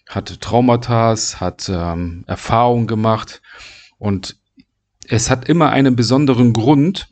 hat 0.07 0.39
Traumata, 0.39 1.13
hat 1.41 1.69
ähm, 1.69 2.24
Erfahrungen 2.25 2.88
gemacht 2.88 3.41
und 3.97 4.38
es 5.09 5.29
hat 5.29 5.50
immer 5.50 5.71
einen 5.71 5.97
besonderen 5.97 6.53
Grund, 6.53 7.09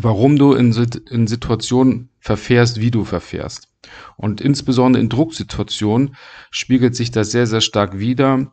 warum 0.00 0.36
du 0.36 0.54
in, 0.54 0.72
in 1.10 1.26
Situationen 1.26 2.08
verfährst, 2.18 2.80
wie 2.80 2.90
du 2.90 3.04
verfährst. 3.04 3.68
Und 4.16 4.40
insbesondere 4.40 5.02
in 5.02 5.08
Drucksituationen 5.08 6.16
spiegelt 6.50 6.94
sich 6.94 7.10
das 7.10 7.30
sehr, 7.30 7.46
sehr 7.46 7.60
stark 7.60 7.98
wider, 7.98 8.52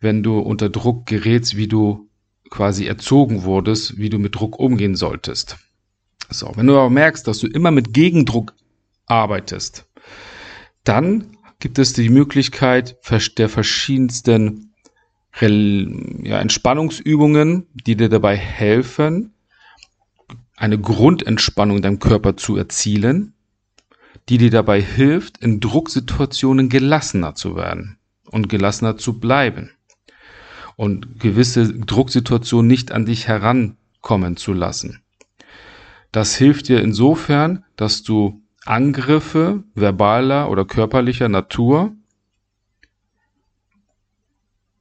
wenn 0.00 0.22
du 0.22 0.38
unter 0.38 0.68
Druck 0.68 1.06
gerätst, 1.06 1.56
wie 1.56 1.68
du 1.68 2.08
quasi 2.50 2.86
erzogen 2.86 3.44
wurdest, 3.44 3.98
wie 3.98 4.10
du 4.10 4.18
mit 4.18 4.34
Druck 4.34 4.58
umgehen 4.58 4.94
solltest. 4.94 5.56
So, 6.28 6.52
wenn 6.54 6.66
du 6.66 6.76
aber 6.76 6.90
merkst, 6.90 7.26
dass 7.26 7.38
du 7.38 7.46
immer 7.46 7.70
mit 7.70 7.94
Gegendruck 7.94 8.54
arbeitest, 9.06 9.86
dann 10.84 11.36
gibt 11.58 11.78
es 11.78 11.92
die 11.92 12.08
Möglichkeit 12.08 12.96
der 13.38 13.48
verschiedensten 13.48 14.74
Entspannungsübungen, 15.32 17.66
die 17.74 17.96
dir 17.96 18.08
dabei 18.08 18.36
helfen, 18.36 19.35
eine 20.56 20.78
Grundentspannung 20.78 21.76
in 21.78 21.82
deinem 21.82 21.98
Körper 21.98 22.36
zu 22.36 22.56
erzielen 22.56 23.34
die 24.28 24.38
dir 24.38 24.50
dabei 24.50 24.80
hilft, 24.80 25.38
in 25.38 25.60
Drucksituationen 25.60 26.68
gelassener 26.68 27.34
zu 27.34 27.56
werden 27.56 27.98
und 28.30 28.48
gelassener 28.48 28.96
zu 28.96 29.18
bleiben 29.20 29.70
und 30.76 31.20
gewisse 31.20 31.72
Drucksituationen 31.72 32.66
nicht 32.66 32.92
an 32.92 33.06
dich 33.06 33.28
herankommen 33.28 34.36
zu 34.36 34.52
lassen. 34.52 35.02
Das 36.12 36.34
hilft 36.34 36.68
dir 36.68 36.80
insofern, 36.80 37.64
dass 37.76 38.02
du 38.02 38.42
Angriffe 38.64 39.62
verbaler 39.74 40.50
oder 40.50 40.64
körperlicher 40.64 41.28
Natur 41.28 41.94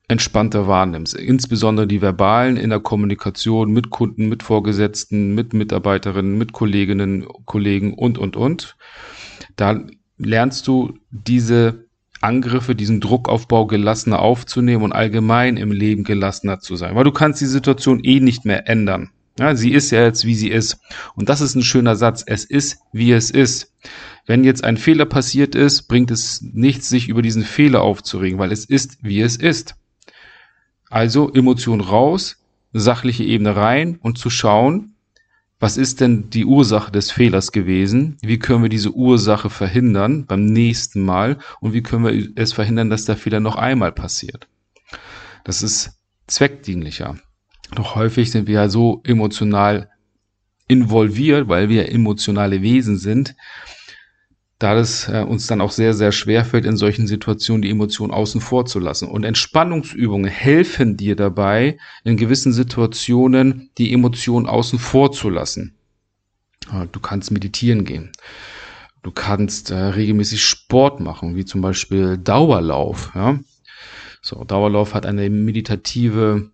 entspannter 0.07 0.67
wahrnimmst. 0.67 1.15
Insbesondere 1.15 1.87
die 1.87 2.01
verbalen 2.01 2.57
in 2.57 2.69
der 2.69 2.79
Kommunikation 2.79 3.71
mit 3.71 3.89
Kunden, 3.89 4.29
mit 4.29 4.43
Vorgesetzten, 4.43 5.33
mit 5.33 5.53
Mitarbeiterinnen, 5.53 6.37
mit 6.37 6.53
Kolleginnen, 6.53 7.25
Kollegen 7.45 7.93
und, 7.93 8.17
und, 8.17 8.35
und. 8.35 8.77
Da 9.55 9.81
lernst 10.17 10.67
du 10.67 10.97
diese 11.09 11.85
Angriffe, 12.21 12.75
diesen 12.75 13.01
Druckaufbau 13.01 13.67
gelassener 13.67 14.19
aufzunehmen 14.19 14.83
und 14.83 14.93
allgemein 14.93 15.57
im 15.57 15.71
Leben 15.71 16.03
gelassener 16.03 16.59
zu 16.59 16.75
sein. 16.75 16.95
Weil 16.95 17.03
du 17.03 17.11
kannst 17.11 17.41
die 17.41 17.45
Situation 17.45 18.03
eh 18.03 18.19
nicht 18.19 18.45
mehr 18.45 18.67
ändern. 18.69 19.09
Ja, 19.37 19.55
sie 19.55 19.73
ist 19.73 19.91
ja 19.91 20.03
jetzt, 20.03 20.25
wie 20.25 20.35
sie 20.35 20.49
ist. 20.49 20.79
Und 21.15 21.27
das 21.27 21.41
ist 21.41 21.55
ein 21.55 21.63
schöner 21.63 21.95
Satz. 21.95 22.23
Es 22.25 22.45
ist, 22.45 22.77
wie 22.93 23.11
es 23.11 23.31
ist. 23.31 23.73
Wenn 24.25 24.43
jetzt 24.43 24.63
ein 24.63 24.77
Fehler 24.77 25.05
passiert 25.05 25.55
ist, 25.55 25.83
bringt 25.83 26.09
es 26.09 26.41
nichts, 26.41 26.87
sich 26.87 27.09
über 27.09 27.21
diesen 27.21 27.43
Fehler 27.43 27.81
aufzuregen, 27.81 28.39
weil 28.39 28.51
es 28.51 28.65
ist, 28.65 28.97
wie 29.01 29.21
es 29.21 29.35
ist. 29.35 29.75
Also 30.95 31.29
Emotion 31.33 31.81
raus, 31.81 32.37
sachliche 32.71 33.25
Ebene 33.25 33.57
rein 33.57 33.99
und 34.01 34.17
zu 34.17 34.29
schauen, 34.29 34.95
was 35.59 35.75
ist 35.75 35.99
denn 35.99 36.29
die 36.29 36.45
Ursache 36.45 36.89
des 36.89 37.11
Fehlers 37.11 37.51
gewesen? 37.51 38.17
Wie 38.21 38.39
können 38.39 38.61
wir 38.61 38.69
diese 38.69 38.91
Ursache 38.91 39.49
verhindern 39.49 40.25
beim 40.25 40.45
nächsten 40.45 41.03
Mal? 41.03 41.37
Und 41.59 41.73
wie 41.73 41.83
können 41.83 42.05
wir 42.05 42.29
es 42.35 42.53
verhindern, 42.53 42.89
dass 42.89 43.03
der 43.03 43.17
Fehler 43.17 43.41
noch 43.41 43.57
einmal 43.57 43.91
passiert? 43.91 44.47
Das 45.43 45.63
ist 45.63 45.99
zweckdienlicher. 46.27 47.17
Doch 47.73 47.95
häufig 47.95 48.31
sind 48.31 48.47
wir 48.47 48.55
ja 48.55 48.69
so 48.69 49.01
emotional 49.03 49.89
involviert, 50.69 51.49
weil 51.49 51.67
wir 51.67 51.91
emotionale 51.91 52.61
Wesen 52.61 52.97
sind, 52.97 53.35
da 54.59 54.77
es 54.77 55.09
äh, 55.09 55.25
uns 55.27 55.47
dann 55.47 55.61
auch 55.61 55.71
sehr, 55.71 55.93
sehr 55.93 56.11
schwer 56.11 56.45
fällt, 56.45 56.65
in 56.65 56.77
solchen 56.77 57.07
Situationen 57.07 57.61
die 57.61 57.69
Emotionen 57.69 58.13
außen 58.13 58.39
vor 58.39 58.65
zu 58.65 58.79
lassen. 58.79 59.09
Und 59.09 59.23
Entspannungsübungen 59.23 60.29
helfen 60.29 60.95
dir 60.95 61.15
dabei, 61.15 61.77
in 62.03 62.15
gewissen 62.15 62.53
Situationen 62.53 63.69
die 63.77 63.91
Emotionen 63.91 64.45
außen 64.45 64.79
vor 64.79 65.11
zu 65.11 65.29
lassen. 65.29 65.75
Du 66.91 66.99
kannst 66.99 67.31
meditieren 67.31 67.83
gehen. 67.85 68.11
Du 69.03 69.11
kannst 69.11 69.69
äh, 69.69 69.75
regelmäßig 69.75 70.43
Sport 70.43 70.99
machen, 70.99 71.35
wie 71.35 71.45
zum 71.45 71.61
Beispiel 71.61 72.17
Dauerlauf. 72.17 73.11
Ja? 73.13 73.39
So, 74.21 74.43
Dauerlauf 74.43 74.95
hat 74.95 75.05
eine 75.05 75.29
meditative 75.29 76.49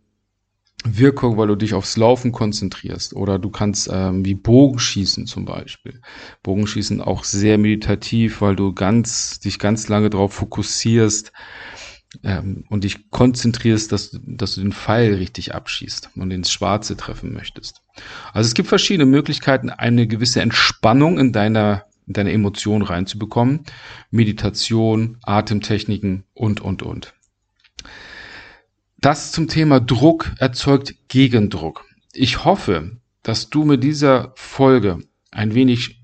Wirkung, 0.84 1.38
weil 1.38 1.48
du 1.48 1.56
dich 1.56 1.74
aufs 1.74 1.98
Laufen 1.98 2.32
konzentrierst. 2.32 3.14
Oder 3.16 3.40
du 3.40 3.50
kannst 3.50 3.90
ähm, 3.92 4.26
wie 4.26 4.36
Bogenschießen 4.36 5.28
zum 5.28 5.46
Beispiel. 5.46 6.02
Bogenschießen 6.44 7.02
auch 7.02 7.24
sehr 7.24 7.58
meditativ, 7.58 8.42
weil 8.42 8.56
du 8.56 8.74
ganz, 8.74 9.40
dich 9.40 9.60
ganz 9.60 9.88
lange 9.90 10.10
darauf 10.10 10.34
fokussierst 10.34 11.32
ähm, 12.24 12.66
und 12.70 12.84
dich 12.84 13.12
konzentrierst, 13.12 13.92
dass, 13.92 14.20
dass 14.26 14.56
du 14.56 14.62
den 14.62 14.74
Pfeil 14.74 15.16
richtig 15.16 15.54
abschießt 15.54 16.12
und 16.16 16.32
ins 16.32 16.52
Schwarze 16.52 16.98
treffen 16.98 17.34
möchtest. 17.34 17.82
Also 18.34 18.48
es 18.48 18.54
gibt 18.54 18.70
verschiedene 18.70 19.06
Möglichkeiten, 19.06 19.70
eine 19.70 20.08
gewisse 20.08 20.42
Entspannung 20.42 21.20
in 21.20 21.32
deiner, 21.32 21.86
in 22.08 22.14
deine 22.14 22.32
Emotionen 22.32 22.84
reinzubekommen. 22.84 23.62
Meditation, 24.10 25.18
Atemtechniken 25.24 26.24
und, 26.34 26.60
und, 26.60 26.82
und. 26.82 27.14
Das 29.02 29.32
zum 29.32 29.48
Thema 29.48 29.80
Druck 29.80 30.32
erzeugt 30.38 30.94
Gegendruck. 31.08 31.86
Ich 32.14 32.46
hoffe, 32.46 32.98
dass 33.24 33.50
du 33.50 33.66
mit 33.66 33.84
dieser 33.84 34.32
Folge 34.36 35.00
ein 35.32 35.56
wenig 35.56 36.04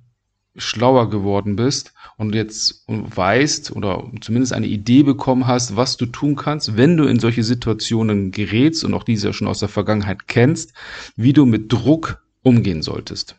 schlauer 0.55 1.11
geworden 1.11 1.55
bist 1.55 1.93
und 2.17 2.33
jetzt 2.33 2.85
weißt 2.87 3.71
oder 3.75 4.11
zumindest 4.21 4.51
eine 4.51 4.65
Idee 4.65 5.03
bekommen 5.03 5.45
hast, 5.45 5.75
was 5.75 5.97
du 5.97 6.07
tun 6.07 6.35
kannst, 6.35 6.75
wenn 6.75 6.97
du 6.97 7.03
in 7.03 7.19
solche 7.19 7.43
Situationen 7.43 8.31
gerätst 8.31 8.83
und 8.83 8.95
auch 8.95 9.03
diese 9.03 9.31
schon 9.31 9.47
aus 9.47 9.59
der 9.59 9.69
Vergangenheit 9.69 10.27
kennst, 10.27 10.73
wie 11.15 11.33
du 11.33 11.45
mit 11.45 11.71
Druck 11.71 12.25
umgehen 12.41 12.81
solltest. 12.81 13.35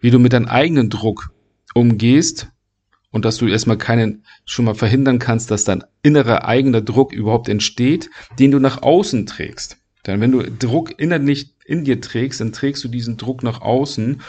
Wie 0.00 0.12
du 0.12 0.20
mit 0.20 0.34
deinem 0.34 0.46
eigenen 0.46 0.88
Druck 0.88 1.32
umgehst 1.74 2.51
und 3.12 3.24
dass 3.24 3.36
du 3.36 3.46
erstmal 3.46 3.78
keinen 3.78 4.24
schon 4.44 4.64
mal 4.64 4.74
verhindern 4.74 5.20
kannst, 5.20 5.50
dass 5.52 5.62
dein 5.62 5.84
innerer 6.02 6.44
eigener 6.44 6.80
Druck 6.80 7.12
überhaupt 7.12 7.48
entsteht, 7.48 8.10
den 8.40 8.50
du 8.50 8.58
nach 8.58 8.82
außen 8.82 9.26
trägst. 9.26 9.76
Denn 10.06 10.20
wenn 10.20 10.32
du 10.32 10.42
Druck 10.42 10.98
innerlich 10.98 11.54
in 11.64 11.84
dir 11.84 12.00
trägst, 12.00 12.40
dann 12.40 12.52
trägst 12.52 12.82
du 12.82 12.88
diesen 12.88 13.16
Druck 13.16 13.44
nach 13.44 13.60
außen. 13.60 14.20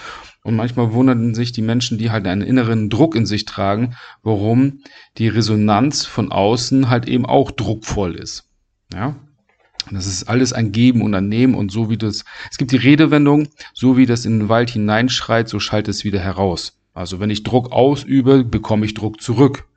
Und 0.43 0.55
manchmal 0.55 0.93
wundern 0.93 1.33
sich 1.33 1.51
die 1.53 1.61
Menschen, 1.61 1.97
die 1.97 2.11
halt 2.11 2.27
einen 2.27 2.41
inneren 2.41 2.89
Druck 2.89 3.15
in 3.15 3.25
sich 3.25 3.45
tragen, 3.45 3.95
warum 4.21 4.81
die 5.17 5.29
Resonanz 5.29 6.05
von 6.05 6.31
außen 6.31 6.89
halt 6.89 7.07
eben 7.07 7.25
auch 7.25 7.49
druckvoll 7.49 8.15
ist. 8.15 8.49
Ja. 8.93 9.15
Das 9.91 10.05
ist 10.05 10.25
alles 10.25 10.53
ein 10.53 10.71
Geben 10.71 11.01
und 11.01 11.13
ein 11.13 11.27
Nehmen 11.27 11.55
und 11.55 11.71
so 11.71 11.89
wie 11.89 11.97
das, 11.97 12.23
es 12.49 12.57
gibt 12.57 12.71
die 12.71 12.77
Redewendung, 12.77 13.49
so 13.73 13.97
wie 13.97 14.05
das 14.05 14.25
in 14.25 14.39
den 14.39 14.49
Wald 14.49 14.69
hineinschreit, 14.69 15.49
so 15.49 15.59
schallt 15.59 15.87
es 15.87 16.03
wieder 16.03 16.19
heraus. 16.19 16.77
Also 16.93 17.19
wenn 17.19 17.29
ich 17.29 17.43
Druck 17.43 17.71
ausübe, 17.71 18.43
bekomme 18.43 18.85
ich 18.85 18.93
Druck 18.93 19.21
zurück. 19.21 19.67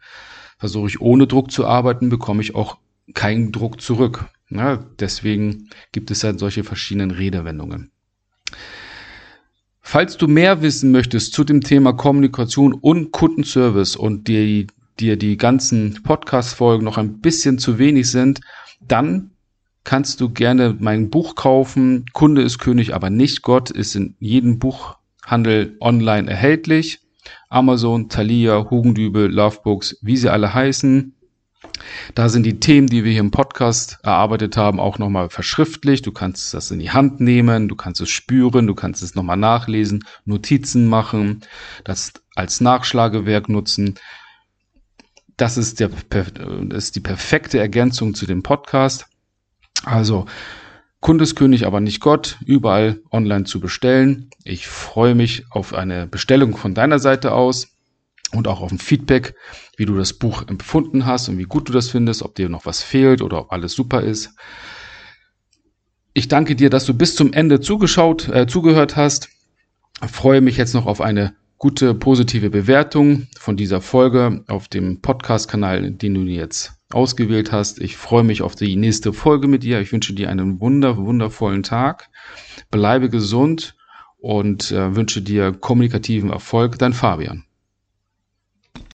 Versuche 0.59 0.89
ich 0.89 1.01
ohne 1.01 1.27
Druck 1.27 1.51
zu 1.51 1.67
arbeiten, 1.67 2.09
bekomme 2.09 2.43
ich 2.43 2.55
auch 2.55 2.79
keinen 3.15 3.53
Druck 3.53 3.81
zurück. 3.81 4.27
Ja, 4.49 4.77
deswegen 4.99 5.69
gibt 5.93 6.11
es 6.11 6.23
halt 6.25 6.39
solche 6.39 6.65
verschiedenen 6.65 7.11
Redewendungen. 7.11 7.91
Falls 9.81 10.17
du 10.17 10.27
mehr 10.27 10.63
wissen 10.63 10.91
möchtest 10.91 11.33
zu 11.33 11.45
dem 11.45 11.61
Thema 11.61 11.93
Kommunikation 11.93 12.75
und 12.75 13.13
Kundenservice 13.13 13.97
und 13.97 14.27
dir, 14.29 14.67
dir 14.99 15.17
die 15.17 15.37
ganzen 15.37 16.03
Podcast-Folgen 16.03 16.85
noch 16.85 16.99
ein 16.99 17.21
bisschen 17.21 17.59
zu 17.59 17.79
wenig 17.79 18.11
sind, 18.11 18.41
dann 18.81 19.31
kannst 19.85 20.21
du 20.21 20.29
gerne 20.29 20.77
mein 20.81 21.11
Buch 21.11 21.37
kaufen. 21.37 22.05
Kunde 22.13 22.43
ist 22.43 22.59
König, 22.59 22.95
aber 22.95 23.11
nicht 23.11 23.43
Gott, 23.43 23.71
ist 23.71 23.95
in 23.95 24.17
jedem 24.19 24.59
Buchhandel 24.59 25.77
online 25.81 26.29
erhältlich. 26.29 27.06
Amazon, 27.49 28.09
Thalia, 28.09 28.69
Hugendübel, 28.71 29.31
Lovebooks, 29.31 29.99
wie 30.03 30.17
sie 30.17 30.31
alle 30.31 30.53
heißen. 30.55 31.13
Da 32.15 32.29
sind 32.29 32.45
die 32.45 32.61
Themen, 32.61 32.87
die 32.87 33.05
wir 33.05 33.13
hier 33.13 33.21
im 33.21 33.31
Podcast 33.31 33.99
erarbeitet 34.03 34.57
haben, 34.57 34.81
auch 34.81 34.99
nochmal 34.99 35.31
verschriftlicht. 35.31 36.07
Du 36.07 36.13
kannst 36.13 36.55
das 36.55 36.71
in 36.71 36.79
die 36.79 36.91
Hand 36.91 37.21
nehmen, 37.21 37.69
du 37.69 37.77
kannst 37.77 38.01
es 38.01 38.11
spüren, 38.11 38.67
du 38.67 38.75
kannst 38.75 39.03
es 39.03 39.15
nochmal 39.15 39.37
nachlesen, 39.37 40.05
Notizen 40.25 40.87
machen, 40.87 41.43
das 41.85 42.13
als 42.35 42.61
Nachschlagewerk 42.61 43.49
nutzen. 43.49 43.99
Das 45.37 45.57
ist, 45.57 45.81
der, 45.81 45.91
das 46.09 46.85
ist 46.85 46.97
die 46.97 47.01
perfekte 47.01 47.59
Ergänzung 47.59 48.15
zu 48.15 48.27
dem 48.27 48.43
Podcast. 48.43 49.07
Also, 49.85 50.27
Kundeskönig, 51.01 51.67
aber 51.67 51.81
nicht 51.81 52.01
Gott, 52.01 52.39
überall 52.45 53.01
online 53.11 53.45
zu 53.45 53.61
bestellen. 53.61 54.31
Ich 54.45 54.67
freue 54.67 55.15
mich 55.15 55.45
auf 55.51 55.75
eine 55.75 56.07
Bestellung 56.07 56.57
von 56.57 56.75
deiner 56.75 56.99
Seite 56.99 57.33
aus 57.33 57.69
und 58.33 58.49
auch 58.49 58.61
auf 58.61 58.73
ein 58.73 58.79
Feedback, 58.79 59.35
wie 59.77 59.87
du 59.87 59.97
das 59.97 60.15
Buch 60.15 60.47
empfunden 60.49 61.07
hast 61.07 61.29
und 61.29 61.39
wie 61.39 61.45
gut 61.45 61.69
du 61.69 61.73
das 61.73 61.91
findest, 61.91 62.23
ob 62.23 62.35
dir 62.35 62.49
noch 62.49 62.67
was 62.67 62.83
fehlt 62.83 63.23
oder 63.23 63.41
ob 63.41 63.53
alles 63.53 63.73
super 63.73 64.03
ist. 64.03 64.35
Ich 66.13 66.29
danke 66.29 66.57
dir, 66.57 66.71
dass 66.71 66.87
du 66.87 66.95
bis 66.95 67.15
zum 67.15 67.33
Ende 67.33 67.61
zugeschaut, 67.61 68.29
äh, 68.29 68.47
zugehört 68.47 68.97
hast. 68.97 69.29
Ich 70.03 70.11
freue 70.11 70.41
mich 70.41 70.57
jetzt 70.57 70.75
noch 70.75 70.87
auf 70.87 71.01
eine 71.01 71.35
gute 71.59 71.95
positive 71.95 72.51
Bewertung 72.51 73.29
von 73.39 73.57
dieser 73.57 73.81
Folge 73.81 74.45
auf 74.47 74.69
dem 74.69 75.01
Podcast-Kanal, 75.01 75.91
den 75.93 76.15
du 76.15 76.23
jetzt 76.23 76.76
ausgewählt 76.93 77.53
hast. 77.53 77.81
Ich 77.81 77.97
freue 77.97 78.25
mich 78.25 78.43
auf 78.43 78.55
die 78.55 78.77
nächste 78.77 79.13
Folge 79.13 79.49
mit 79.49 79.63
dir. 79.63 79.81
Ich 79.81 79.93
wünsche 79.93 80.15
dir 80.15 80.31
einen 80.31 80.61
wunder, 80.61 80.97
wundervollen 80.97 81.63
Tag. 81.63 82.11
Bleibe 82.71 83.11
gesund 83.11 83.77
und 84.19 84.71
äh, 84.73 84.95
wünsche 84.95 85.23
dir 85.23 85.53
kommunikativen 85.53 86.31
Erfolg. 86.31 86.79
Dein 86.79 86.93
Fabian. 86.93 87.45